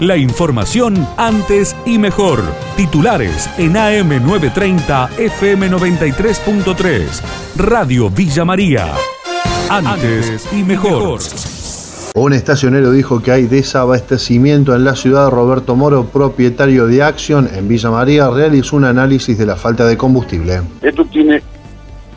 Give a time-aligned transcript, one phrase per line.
[0.00, 2.42] La información antes y mejor.
[2.76, 7.22] Titulares en AM930 FM93.3.
[7.56, 8.92] Radio Villa María.
[9.70, 11.20] Antes y mejor.
[12.16, 15.30] Un estacionero dijo que hay desabastecimiento en la ciudad.
[15.30, 19.96] Roberto Moro, propietario de Action en Villa María, realizó un análisis de la falta de
[19.96, 20.60] combustible.
[20.82, 21.40] Esto tiene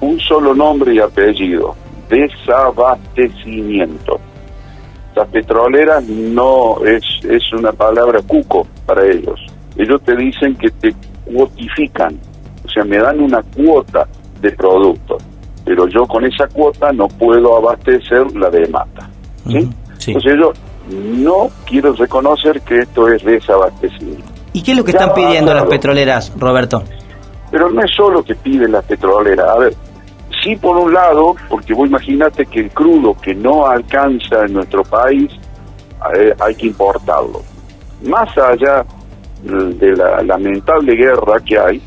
[0.01, 1.75] un solo nombre y apellido,
[2.09, 4.19] desabastecimiento.
[5.17, 9.39] Las petroleras no es, es una palabra cuco para ellos.
[9.75, 10.93] Ellos te dicen que te
[11.25, 12.15] cuotifican,
[12.63, 14.07] o sea, me dan una cuota
[14.39, 15.23] de productos,
[15.65, 19.09] pero yo con esa cuota no puedo abastecer la de mata.
[19.47, 19.67] ¿sí?
[20.05, 20.53] Entonces yo
[20.91, 24.31] no quiero reconocer que esto es desabastecimiento.
[24.53, 26.83] ¿Y qué es lo que están pidiendo las petroleras, Roberto?
[27.49, 29.47] Pero no es solo que piden las petroleras.
[29.49, 29.73] A ver,
[30.47, 34.83] sí por un lado, porque vos imaginate que el crudo que no alcanza en nuestro
[34.83, 35.29] país
[36.15, 37.41] eh, hay que importarlo.
[38.03, 38.85] Más allá
[39.43, 41.81] de la lamentable guerra que hay,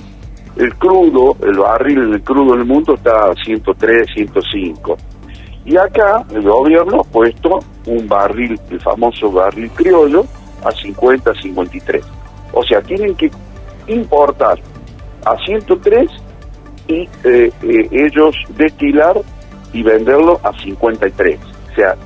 [0.56, 4.97] el crudo, el barril del crudo en el mundo está a 103, 105.
[5.64, 10.25] Y acá el gobierno ha puesto un barril, el famoso barril criollo,
[10.64, 12.05] a 50, 53.
[12.53, 13.31] O sea, tienen que
[13.86, 14.58] importar
[15.25, 16.11] a 103
[16.91, 19.20] y eh, eh, ellos destilar
[19.72, 21.38] y venderlo a 53.
[21.70, 21.97] O sea,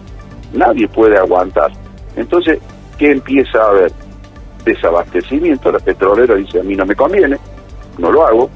[0.53, 1.73] nadie puede aguantar.
[2.17, 2.59] Entonces,
[2.99, 3.93] ¿qué empieza a haber?
[4.65, 7.37] Desabastecimiento, la petrolera dice, a mí no me conviene,
[7.99, 8.51] no lo hago,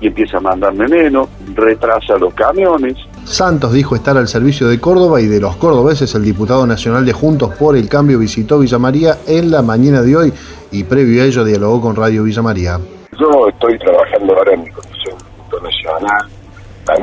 [0.00, 2.94] y empieza a mandarme menos, retrasa los camiones.
[3.24, 6.14] Santos dijo estar al servicio de Córdoba y de los cordobeses.
[6.14, 10.14] El diputado nacional de Juntos por el Cambio visitó Villa María en la mañana de
[10.14, 10.32] hoy
[10.70, 12.78] y previo a ello dialogó con Radio Villa María.
[13.18, 15.16] Yo estoy trabajando ahora en mi comisión
[15.62, 16.28] nacional,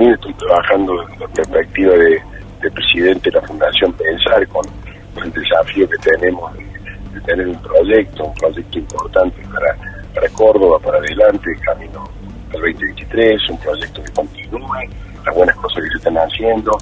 [0.03, 4.65] también estoy trabajando desde la perspectiva de, presidente de la Fundación Pensar con,
[5.23, 9.77] el desafío que tenemos de, tener un proyecto, un proyecto importante para,
[10.13, 12.03] para Córdoba, para adelante, camino
[12.53, 14.89] al 2023, un proyecto que continúe,
[15.25, 16.77] las buenas cosas que se están haciendo,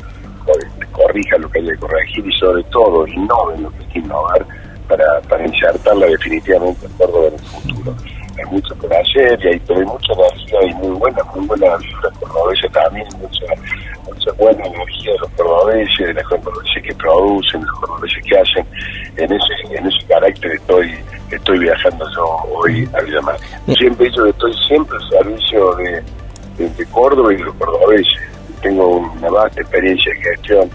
[0.92, 4.46] corrija lo que hay que corregir y sobre todo innove lo que hay que innovar
[4.88, 7.96] para, para insertarla definitivamente en Córdoba en el futuro.
[8.38, 11.78] Hay mucho por hacer y hay, hay mucha energía y muy buena, muy buena
[12.72, 13.46] también, mucha,
[14.06, 18.38] mucha buena energía de los cordobeses, de los cordobeses que producen, de los cordobeses que
[18.38, 18.66] hacen,
[19.18, 21.00] en ese, en ese carácter estoy
[21.36, 23.22] estoy viajando yo hoy a Villa
[23.78, 26.04] Siempre que estoy siempre al servicio de,
[26.58, 28.20] de, Córdoba y de los cordobeses.
[28.62, 30.70] Tengo una vasta experiencia de gestión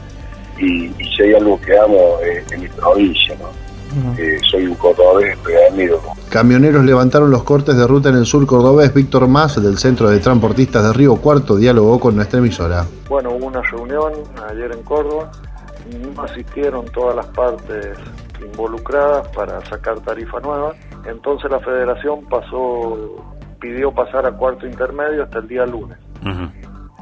[0.59, 3.66] y, si hay algo que amo es en mi provincia, ¿no?
[4.19, 5.39] Eh, soy un cordobés.
[6.29, 8.93] Camioneros levantaron los cortes de ruta en el sur cordobés.
[8.93, 12.85] Víctor Más, del Centro de Transportistas de Río Cuarto, dialogó con nuestra emisora.
[13.09, 14.13] Bueno, hubo una reunión
[14.51, 15.31] ayer en Córdoba.
[16.15, 17.97] No asistieron todas las partes
[18.45, 20.75] involucradas para sacar tarifa nueva.
[21.07, 23.17] Entonces la federación pasó,
[23.61, 25.97] pidió pasar a cuarto intermedio hasta el día lunes.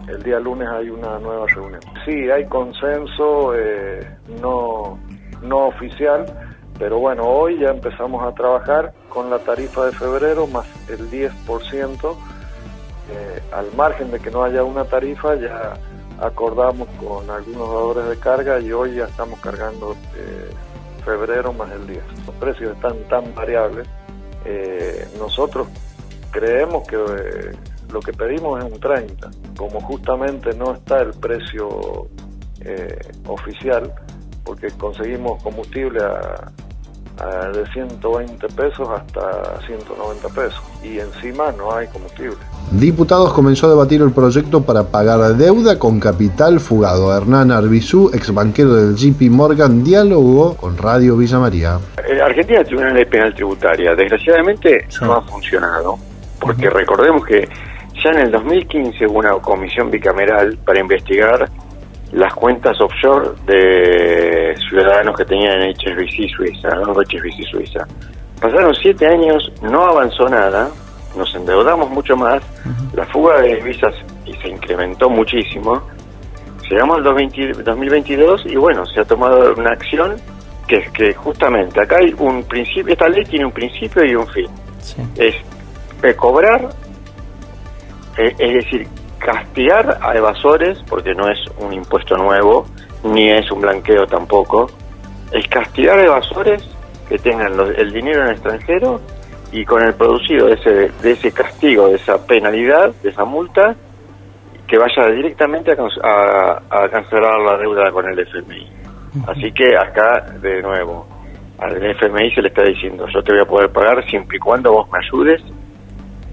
[0.07, 1.81] El día lunes hay una nueva reunión.
[2.05, 4.07] Sí, hay consenso eh,
[4.41, 4.99] no,
[5.43, 6.27] no oficial
[6.79, 12.17] pero bueno, hoy ya empezamos a trabajar con la tarifa de febrero más el 10%.
[13.11, 15.75] Eh, al margen de que no haya una tarifa, ya
[16.21, 20.51] acordamos con algunos dadores de carga y hoy ya estamos cargando eh,
[21.05, 22.03] febrero más el 10.
[22.27, 23.87] Los precios están tan variables.
[24.45, 25.69] Eh, nosotros
[26.33, 26.97] creemos que
[27.93, 29.31] lo que pedimos es un 30.
[29.57, 32.09] Como justamente no está el precio
[33.27, 33.93] oficial,
[34.43, 36.51] porque conseguimos combustible a,
[37.17, 42.37] de 120 pesos hasta 190 pesos y encima no hay combustible.
[42.73, 47.17] Diputados comenzó a debatir el proyecto para pagar deuda con capital fugado.
[47.17, 51.79] Hernán Arbizú, ex banquero del JP Morgan, dialogó con Radio Villa María.
[52.07, 53.95] En Argentina tiene una ley penal tributaria.
[53.95, 55.97] Desgraciadamente no ha funcionado,
[56.41, 57.49] porque recordemos que
[58.03, 61.49] ya en el 2015 hubo una comisión bicameral para investigar
[62.15, 66.93] las cuentas offshore de ciudadanos que tenían en HSBC Suiza, ¿no?
[66.93, 67.87] HSBC Suiza.
[68.41, 70.71] Pasaron siete años, no avanzó nada,
[71.17, 72.43] nos endeudamos mucho más,
[72.95, 73.95] la fuga de divisas
[74.41, 75.83] se incrementó muchísimo.
[76.71, 80.17] Llegamos al 2022 y bueno, se ha tomado una acción
[80.67, 84.27] que es que justamente acá hay un principio, esta ley tiene un principio y un
[84.29, 84.47] fin.
[85.17, 85.35] Es
[86.17, 86.69] cobrar,
[88.19, 88.87] eh, es decir,
[89.25, 92.67] castigar a evasores, porque no es un impuesto nuevo,
[93.05, 94.71] ni es un blanqueo tampoco,
[95.33, 96.63] es castigar a evasores
[97.09, 99.01] que tengan el dinero en el extranjero
[99.51, 103.75] y con el producido de ese, de ese castigo, de esa penalidad, de esa multa,
[104.67, 108.69] que vaya directamente a, a, cancelar la deuda con el FMI.
[109.27, 111.07] Así que acá, de nuevo,
[111.59, 114.73] al FMI se le está diciendo, yo te voy a poder pagar siempre y cuando
[114.73, 115.41] vos me ayudes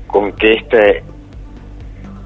[0.07, 1.03] con que este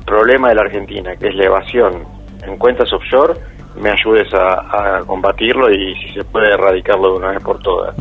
[0.05, 2.03] problema de la Argentina, que es la evasión
[2.45, 3.33] en cuentas offshore,
[3.75, 7.95] me ayudes a, combatirlo y si se puede erradicarlo de una vez por todas.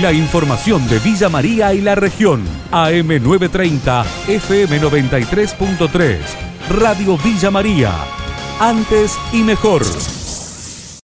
[0.00, 2.44] La información de Villa María y la región.
[2.70, 6.18] AM930, FM93.3.
[6.78, 7.92] Radio Villa María.
[8.60, 9.82] Antes y mejor.